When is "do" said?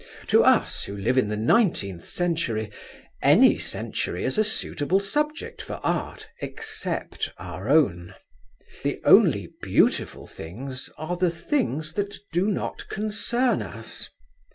12.33-12.47